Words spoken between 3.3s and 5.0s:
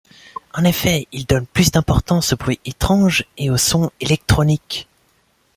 et aux sons électroniques.